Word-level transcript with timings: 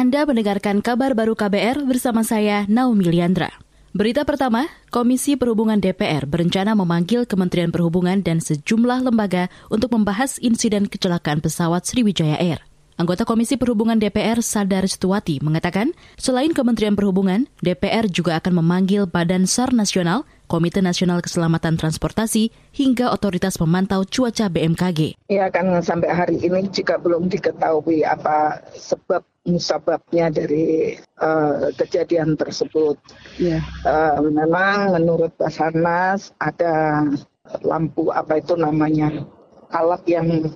Anda 0.00 0.24
mendengarkan 0.24 0.80
kabar 0.80 1.12
baru 1.12 1.36
KBR 1.36 1.84
bersama 1.84 2.24
saya, 2.24 2.64
Naomi 2.72 3.04
Liandra. 3.04 3.52
Berita 3.92 4.24
pertama, 4.24 4.64
Komisi 4.88 5.36
Perhubungan 5.36 5.76
DPR 5.76 6.24
berencana 6.24 6.72
memanggil 6.72 7.28
Kementerian 7.28 7.68
Perhubungan 7.68 8.24
dan 8.24 8.40
sejumlah 8.40 9.04
lembaga 9.04 9.52
untuk 9.68 9.92
membahas 9.92 10.40
insiden 10.40 10.88
kecelakaan 10.88 11.44
pesawat 11.44 11.84
Sriwijaya 11.84 12.40
Air. 12.40 12.69
Anggota 13.00 13.24
Komisi 13.24 13.56
Perhubungan 13.56 13.96
DPR 13.96 14.44
Sadar 14.44 14.84
Stuwati 14.84 15.40
mengatakan, 15.40 15.96
selain 16.20 16.52
Kementerian 16.52 16.92
Perhubungan, 16.92 17.48
DPR 17.64 18.04
juga 18.12 18.36
akan 18.36 18.60
memanggil 18.60 19.08
Badan 19.08 19.48
SAR 19.48 19.72
Nasional 19.72 20.28
Komite 20.44 20.84
Nasional 20.84 21.24
Keselamatan 21.24 21.80
Transportasi, 21.80 22.52
hingga 22.76 23.08
otoritas 23.08 23.56
pemantau 23.56 24.04
cuaca 24.04 24.52
BMKG. 24.52 25.16
Ya 25.32 25.48
kan 25.48 25.72
sampai 25.80 26.12
hari 26.12 26.44
ini 26.44 26.68
juga 26.68 27.00
belum 27.00 27.32
diketahui 27.32 28.04
apa 28.04 28.60
sebab 28.76 29.24
musababnya 29.48 30.28
dari 30.28 31.00
uh, 31.24 31.72
kejadian 31.80 32.36
tersebut. 32.36 33.00
Ya. 33.40 33.64
Uh, 33.80 34.28
memang 34.28 34.92
menurut 34.92 35.32
Basarnas 35.40 36.36
ada 36.36 37.08
lampu 37.64 38.12
apa 38.12 38.44
itu 38.44 38.60
namanya 38.60 39.24
alat 39.72 40.04
yang 40.04 40.52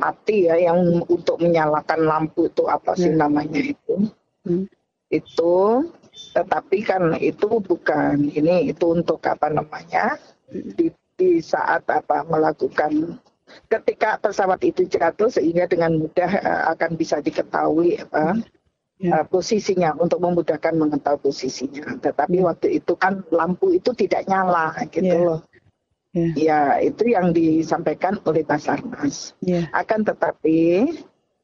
mati 0.00 0.48
ya 0.48 0.56
yang 0.56 1.04
untuk 1.04 1.36
menyalakan 1.44 2.08
lampu 2.08 2.48
itu 2.48 2.64
apa 2.64 2.96
sih 2.96 3.12
ya. 3.12 3.20
namanya 3.20 3.60
itu. 3.60 4.08
Hmm. 4.48 4.64
Itu 5.12 5.84
tetapi 6.32 6.78
kan 6.84 7.16
itu 7.20 7.60
bukan 7.60 8.32
ini 8.32 8.72
itu 8.72 8.96
untuk 8.96 9.20
apa 9.28 9.52
namanya 9.52 10.16
di, 10.50 10.92
di 11.16 11.40
saat 11.40 11.84
apa 11.88 12.24
melakukan 12.24 13.18
ketika 13.66 14.18
pesawat 14.22 14.62
itu 14.62 14.86
jatuh 14.86 15.26
sehingga 15.26 15.66
dengan 15.66 15.98
mudah 15.98 16.30
uh, 16.42 16.62
akan 16.76 16.94
bisa 16.94 17.18
diketahui 17.18 17.98
apa 17.98 18.38
ya. 19.02 19.20
uh, 19.20 19.24
posisinya 19.26 19.98
untuk 19.98 20.22
memudahkan 20.22 20.74
mengetahui 20.78 21.30
posisinya. 21.30 21.98
Tetapi 21.98 22.38
ya. 22.38 22.44
waktu 22.46 22.68
itu 22.78 22.94
kan 22.94 23.26
lampu 23.34 23.74
itu 23.74 23.90
tidak 23.94 24.26
nyala 24.30 24.74
gitu 24.94 25.10
ya. 25.10 25.26
loh. 25.26 25.40
Ya. 26.10 26.28
ya 26.34 26.60
itu 26.82 27.14
yang 27.14 27.30
disampaikan 27.30 28.18
oleh 28.26 28.42
Basarnas. 28.42 29.38
Ya. 29.38 29.70
Akan 29.70 30.02
tetapi 30.02 30.90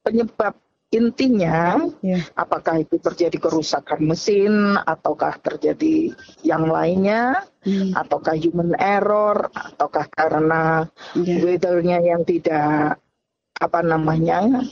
penyebab 0.03 0.59
intinya 0.95 1.83
yeah. 1.99 2.23
apakah 2.39 2.79
itu 2.87 3.03
terjadi 3.03 3.37
kerusakan 3.43 4.07
mesin 4.07 4.79
ataukah 4.87 5.35
terjadi 5.43 6.15
yang 6.47 6.71
lainnya 6.71 7.43
hmm. 7.67 7.91
ataukah 7.99 8.39
human 8.39 8.71
error 8.79 9.51
ataukah 9.51 10.07
karena 10.15 10.87
yeah. 11.19 11.43
weathernya 11.43 11.99
yang 12.07 12.23
tidak 12.23 13.03
apa 13.59 13.81
namanya 13.83 14.63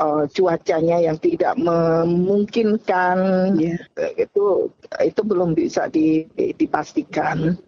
uh, 0.00 0.24
cuacanya 0.32 1.04
yang 1.04 1.20
tidak 1.20 1.52
memungkinkan 1.60 3.18
yeah. 3.60 3.76
itu 4.16 4.72
itu 5.04 5.20
belum 5.20 5.52
bisa 5.52 5.86
dipastikan. 5.92 7.60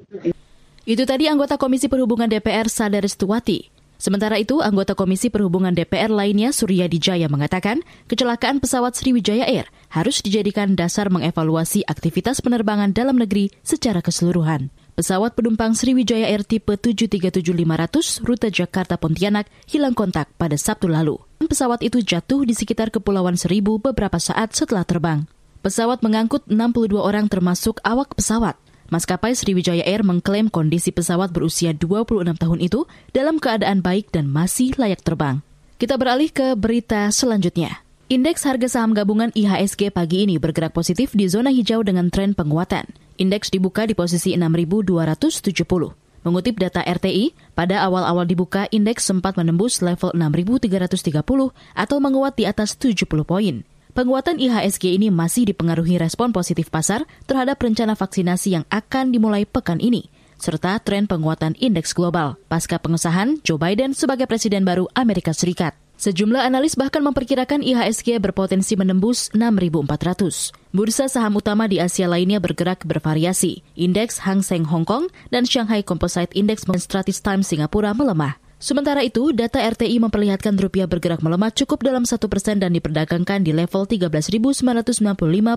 Itu 0.84 1.08
tadi 1.08 1.32
anggota 1.32 1.56
Komisi 1.56 1.88
Perhubungan 1.88 2.28
DPR 2.28 2.68
Sadar 2.68 3.08
Stuwati. 3.08 3.72
Sementara 3.96 4.36
itu, 4.36 4.60
anggota 4.60 4.92
Komisi 4.92 5.32
Perhubungan 5.32 5.72
DPR 5.72 6.12
lainnya 6.12 6.52
Surya 6.52 6.92
Dijaya 6.92 7.24
mengatakan, 7.24 7.80
kecelakaan 8.04 8.60
pesawat 8.60 8.92
Sriwijaya 8.92 9.48
Air 9.48 9.72
harus 9.88 10.20
dijadikan 10.20 10.76
dasar 10.76 11.08
mengevaluasi 11.08 11.88
aktivitas 11.88 12.44
penerbangan 12.44 12.92
dalam 12.92 13.16
negeri 13.16 13.48
secara 13.64 14.04
keseluruhan. 14.04 14.68
Pesawat 14.92 15.32
penumpang 15.32 15.72
Sriwijaya 15.72 16.28
Air 16.28 16.44
tipe 16.44 16.76
737-500 16.76 18.20
rute 18.20 18.52
Jakarta 18.52 19.00
Pontianak 19.00 19.48
hilang 19.64 19.96
kontak 19.96 20.36
pada 20.36 20.60
Sabtu 20.60 20.92
lalu. 20.92 21.16
Pesawat 21.40 21.80
itu 21.80 22.04
jatuh 22.04 22.44
di 22.44 22.52
sekitar 22.52 22.92
Kepulauan 22.92 23.40
Seribu 23.40 23.80
beberapa 23.80 24.20
saat 24.20 24.52
setelah 24.52 24.84
terbang. 24.84 25.24
Pesawat 25.64 26.04
mengangkut 26.04 26.44
62 26.44 27.00
orang 27.00 27.24
termasuk 27.32 27.80
awak 27.80 28.12
pesawat. 28.12 28.60
Maskapai 28.92 29.32
Sriwijaya 29.32 29.84
Air 29.84 30.04
mengklaim 30.04 30.52
kondisi 30.52 30.92
pesawat 30.92 31.32
berusia 31.32 31.72
26 31.72 32.36
tahun 32.36 32.58
itu 32.60 32.84
dalam 33.16 33.40
keadaan 33.40 33.80
baik 33.80 34.12
dan 34.12 34.28
masih 34.28 34.76
layak 34.76 35.00
terbang. 35.00 35.40
Kita 35.80 35.96
beralih 35.96 36.28
ke 36.28 36.52
berita 36.54 37.08
selanjutnya. 37.08 37.84
Indeks 38.12 38.44
harga 38.44 38.68
saham 38.68 38.92
gabungan 38.92 39.32
IHSG 39.32 39.88
pagi 39.88 40.28
ini 40.28 40.36
bergerak 40.36 40.76
positif 40.76 41.16
di 41.16 41.24
zona 41.24 41.48
hijau 41.48 41.80
dengan 41.80 42.12
tren 42.12 42.36
penguatan. 42.36 42.84
Indeks 43.16 43.48
dibuka 43.48 43.88
di 43.88 43.96
posisi 43.96 44.36
6.270. 44.36 46.04
Mengutip 46.24 46.56
data 46.56 46.80
RTI, 46.80 47.32
pada 47.52 47.84
awal-awal 47.84 48.24
dibuka 48.24 48.64
indeks 48.72 49.08
sempat 49.08 49.36
menembus 49.36 49.80
level 49.80 50.12
6.330 50.16 51.20
atau 51.52 51.96
menguat 52.00 52.36
di 52.36 52.44
atas 52.48 52.76
70 52.80 53.04
poin. 53.24 53.64
Penguatan 53.94 54.42
IHSG 54.42 54.98
ini 54.98 55.14
masih 55.14 55.46
dipengaruhi 55.46 56.02
respon 56.02 56.34
positif 56.34 56.66
pasar 56.66 57.06
terhadap 57.30 57.62
rencana 57.62 57.94
vaksinasi 57.94 58.58
yang 58.58 58.66
akan 58.66 59.14
dimulai 59.14 59.46
pekan 59.46 59.78
ini, 59.78 60.10
serta 60.34 60.82
tren 60.82 61.06
penguatan 61.06 61.54
indeks 61.62 61.94
global 61.94 62.34
pasca 62.50 62.82
pengesahan 62.82 63.38
Joe 63.46 63.54
Biden 63.54 63.94
sebagai 63.94 64.26
presiden 64.26 64.66
baru 64.66 64.90
Amerika 64.98 65.30
Serikat. 65.30 65.78
Sejumlah 65.94 66.42
analis 66.42 66.74
bahkan 66.74 67.06
memperkirakan 67.06 67.62
IHSG 67.62 68.18
berpotensi 68.18 68.74
menembus 68.74 69.30
6.400. 69.30 70.50
Bursa 70.74 71.06
saham 71.06 71.38
utama 71.38 71.70
di 71.70 71.78
Asia 71.78 72.10
lainnya 72.10 72.42
bergerak 72.42 72.82
bervariasi. 72.82 73.62
Indeks 73.78 74.26
Hang 74.26 74.42
Seng 74.42 74.66
Hong 74.66 74.82
Kong 74.82 75.06
dan 75.30 75.46
Shanghai 75.46 75.86
Composite 75.86 76.34
Index 76.34 76.66
Stratis 76.82 77.22
Times 77.22 77.46
Singapura 77.46 77.94
melemah. 77.94 78.43
Sementara 78.64 79.04
itu, 79.04 79.28
data 79.36 79.60
RTI 79.60 80.00
memperlihatkan 80.00 80.56
rupiah 80.56 80.88
bergerak 80.88 81.20
melemah 81.20 81.52
cukup 81.52 81.84
dalam 81.84 82.08
satu 82.08 82.32
persen 82.32 82.64
dan 82.64 82.72
diperdagangkan 82.72 83.44
di 83.44 83.52
level 83.52 83.84
13.995 83.84 85.04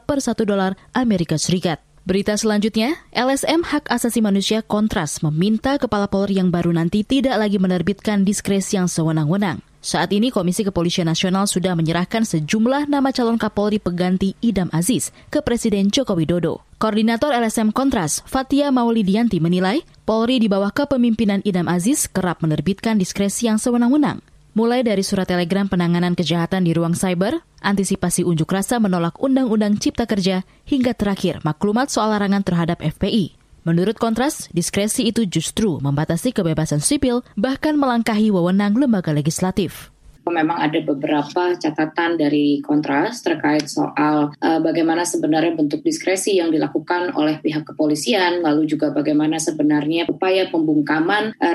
per 0.03 0.19
satu 0.19 0.43
dolar 0.43 0.75
Amerika 0.91 1.39
Serikat. 1.39 1.79
Berita 2.03 2.35
selanjutnya, 2.35 2.99
LSM 3.15 3.63
Hak 3.63 3.87
Asasi 3.87 4.19
Manusia 4.19 4.59
Kontras 4.59 5.23
meminta 5.23 5.79
Kepala 5.79 6.11
Polri 6.11 6.35
yang 6.35 6.51
baru 6.51 6.75
nanti 6.75 7.07
tidak 7.07 7.39
lagi 7.39 7.55
menerbitkan 7.55 8.27
diskresi 8.27 8.75
yang 8.75 8.91
sewenang-wenang. 8.91 9.63
Saat 9.87 10.11
ini 10.11 10.35
Komisi 10.35 10.67
Kepolisian 10.67 11.07
Nasional 11.07 11.47
sudah 11.47 11.71
menyerahkan 11.71 12.27
sejumlah 12.27 12.91
nama 12.91 13.07
calon 13.15 13.39
Kapolri 13.39 13.79
pengganti 13.79 14.35
Idam 14.43 14.67
Aziz 14.75 15.15
ke 15.31 15.39
Presiden 15.39 15.87
Joko 15.95 16.11
Widodo. 16.11 16.59
Koordinator 16.75 17.31
LSM 17.31 17.71
Kontras, 17.71 18.19
Fatia 18.27 18.67
Maulidianti 18.67 19.39
menilai 19.39 19.87
Polri 20.03 20.43
di 20.43 20.51
bawah 20.51 20.75
kepemimpinan 20.75 21.39
Idam 21.47 21.71
Aziz 21.71 22.11
kerap 22.11 22.43
menerbitkan 22.43 22.99
diskresi 22.99 23.47
yang 23.47 23.63
sewenang-wenang. 23.63 24.19
Mulai 24.59 24.83
dari 24.83 25.07
surat 25.07 25.31
telegram 25.31 25.71
penanganan 25.71 26.19
kejahatan 26.19 26.67
di 26.67 26.75
ruang 26.75 26.91
cyber, 26.91 27.39
antisipasi 27.63 28.27
unjuk 28.27 28.51
rasa 28.51 28.83
menolak 28.83 29.15
Undang-Undang 29.23 29.79
Cipta 29.79 30.03
Kerja, 30.03 30.43
hingga 30.67 30.99
terakhir 30.99 31.39
maklumat 31.47 31.87
soal 31.87 32.11
larangan 32.11 32.43
terhadap 32.43 32.83
FPI. 32.83 33.36
Menurut 33.67 33.99
Kontras, 33.99 34.47
diskresi 34.55 35.11
itu 35.11 35.27
justru 35.27 35.75
membatasi 35.83 36.31
kebebasan 36.31 36.79
sipil, 36.79 37.19
bahkan 37.35 37.75
melangkahi 37.75 38.31
wewenang 38.31 38.79
lembaga 38.79 39.11
legislatif 39.11 39.91
memang 40.29 40.59
ada 40.59 40.79
beberapa 40.83 41.55
catatan 41.55 42.19
dari 42.19 42.59
Kontras 42.63 43.23
terkait 43.23 43.69
soal 43.69 44.33
uh, 44.37 44.59
bagaimana 44.59 45.07
sebenarnya 45.07 45.55
bentuk 45.55 45.81
diskresi 45.85 46.37
yang 46.37 46.51
dilakukan 46.51 47.13
oleh 47.15 47.39
pihak 47.39 47.63
kepolisian, 47.63 48.41
lalu 48.43 48.67
juga 48.67 48.91
bagaimana 48.91 49.37
sebenarnya 49.37 50.09
upaya 50.09 50.49
pembungkaman 50.49 51.35
uh, 51.37 51.53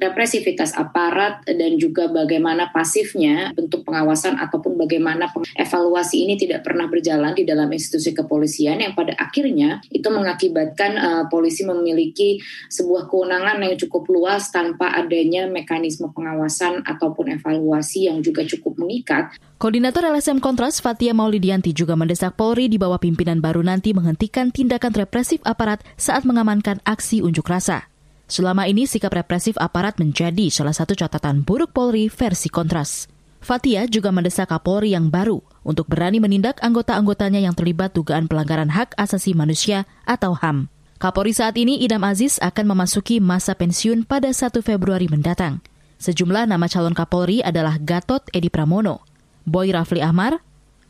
represivitas 0.00 0.76
aparat 0.76 1.42
dan 1.46 1.76
juga 1.80 2.10
bagaimana 2.10 2.70
pasifnya 2.70 3.50
bentuk 3.56 3.82
pengawasan 3.86 4.38
ataupun 4.38 4.78
bagaimana 4.78 5.30
evaluasi 5.56 6.26
ini 6.26 6.34
tidak 6.38 6.62
pernah 6.66 6.86
berjalan 6.86 7.32
di 7.34 7.42
dalam 7.48 7.68
institusi 7.72 8.14
kepolisian 8.14 8.80
yang 8.80 8.92
pada 8.92 9.16
akhirnya 9.18 9.82
itu 9.90 10.06
mengakibatkan 10.08 10.92
uh, 10.96 11.24
polisi 11.26 11.66
memiliki 11.66 12.38
sebuah 12.68 13.08
kewenangan 13.08 13.60
yang 13.62 13.76
cukup 13.80 14.06
luas 14.10 14.50
tanpa 14.52 14.92
adanya 14.94 15.46
mekanisme 15.48 16.10
pengawasan 16.12 16.84
ataupun 16.84 17.40
evaluasi 17.40 18.03
yang 18.06 18.20
juga 18.20 18.44
cukup 18.44 18.76
mengikat. 18.80 19.34
Koordinator 19.56 20.04
LSM 20.12 20.38
Kontras 20.44 20.78
Fatia 20.78 21.16
Maulidianti 21.16 21.72
juga 21.72 21.96
mendesak 21.96 22.36
Polri 22.36 22.68
di 22.68 22.76
bawah 22.76 23.00
pimpinan 23.00 23.40
baru 23.40 23.64
nanti 23.64 23.96
menghentikan 23.96 24.52
tindakan 24.52 24.92
represif 24.92 25.40
aparat 25.42 25.80
saat 25.96 26.28
mengamankan 26.28 26.84
aksi 26.84 27.24
unjuk 27.24 27.48
rasa. 27.48 27.88
Selama 28.24 28.64
ini 28.64 28.88
sikap 28.88 29.12
represif 29.12 29.56
aparat 29.60 30.00
menjadi 30.00 30.48
salah 30.48 30.72
satu 30.72 30.96
catatan 30.96 31.44
buruk 31.44 31.76
Polri 31.76 32.08
versi 32.08 32.48
Kontras. 32.48 33.08
Fatia 33.44 33.84
juga 33.84 34.08
mendesak 34.08 34.48
Kapolri 34.48 34.96
yang 34.96 35.12
baru 35.12 35.44
untuk 35.68 35.84
berani 35.84 36.16
menindak 36.16 36.56
anggota-anggotanya 36.64 37.44
yang 37.44 37.52
terlibat 37.52 37.92
dugaan 37.92 38.24
pelanggaran 38.24 38.72
hak 38.72 38.96
asasi 38.96 39.36
manusia 39.36 39.84
atau 40.08 40.32
HAM. 40.32 40.72
Kapolri 40.96 41.36
saat 41.36 41.52
ini 41.60 41.84
Idam 41.84 42.00
Aziz 42.08 42.40
akan 42.40 42.72
memasuki 42.72 43.20
masa 43.20 43.52
pensiun 43.52 44.08
pada 44.08 44.32
1 44.32 44.64
Februari 44.64 45.12
mendatang. 45.12 45.60
Sejumlah 46.04 46.44
nama 46.44 46.68
calon 46.68 46.92
Kapolri 46.92 47.40
adalah 47.40 47.80
Gatot 47.80 48.28
Edi 48.36 48.52
Pramono, 48.52 49.00
Boy 49.48 49.72
Rafli 49.72 50.04
Ahmar, 50.04 50.36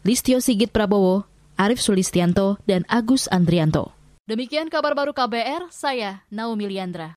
Listio 0.03 0.43
Sigit 0.43 0.75
Prabowo, 0.75 1.23
Arif 1.55 1.79
Sulistianto, 1.79 2.59
dan 2.67 2.83
Agus 2.91 3.31
Andrianto. 3.31 3.95
Demikian 4.25 4.73
kabar 4.73 4.97
baru 4.97 5.13
KBR, 5.13 5.69
saya 5.69 6.25
Naomi 6.33 6.67
Liandra. 6.67 7.13